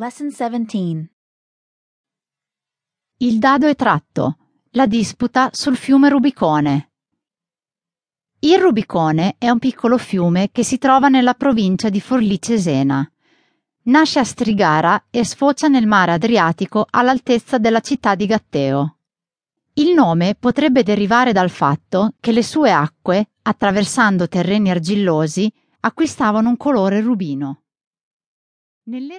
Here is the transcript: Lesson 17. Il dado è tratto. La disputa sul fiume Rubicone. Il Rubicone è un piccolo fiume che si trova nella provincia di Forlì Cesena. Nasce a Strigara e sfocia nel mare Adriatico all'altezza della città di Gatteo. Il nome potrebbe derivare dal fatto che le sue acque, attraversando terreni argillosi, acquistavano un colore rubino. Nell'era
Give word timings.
Lesson 0.00 0.28
17. 0.28 1.10
Il 3.18 3.38
dado 3.38 3.66
è 3.66 3.76
tratto. 3.76 4.38
La 4.70 4.86
disputa 4.86 5.50
sul 5.52 5.76
fiume 5.76 6.08
Rubicone. 6.08 6.92
Il 8.38 8.58
Rubicone 8.58 9.34
è 9.36 9.50
un 9.50 9.58
piccolo 9.58 9.98
fiume 9.98 10.48
che 10.52 10.64
si 10.64 10.78
trova 10.78 11.08
nella 11.08 11.34
provincia 11.34 11.90
di 11.90 12.00
Forlì 12.00 12.40
Cesena. 12.40 13.06
Nasce 13.82 14.20
a 14.20 14.24
Strigara 14.24 15.08
e 15.10 15.22
sfocia 15.22 15.68
nel 15.68 15.86
mare 15.86 16.12
Adriatico 16.12 16.86
all'altezza 16.88 17.58
della 17.58 17.80
città 17.80 18.14
di 18.14 18.24
Gatteo. 18.24 18.96
Il 19.74 19.92
nome 19.92 20.34
potrebbe 20.34 20.82
derivare 20.82 21.34
dal 21.34 21.50
fatto 21.50 22.14
che 22.20 22.32
le 22.32 22.42
sue 22.42 22.72
acque, 22.72 23.32
attraversando 23.42 24.28
terreni 24.28 24.70
argillosi, 24.70 25.52
acquistavano 25.80 26.48
un 26.48 26.56
colore 26.56 27.02
rubino. 27.02 27.64
Nell'era 28.84 29.18